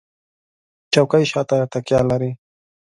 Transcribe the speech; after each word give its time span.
چوکۍ 0.93 1.23
شاته 1.31 1.57
تکیه 1.71 2.01
لري. 2.09 2.31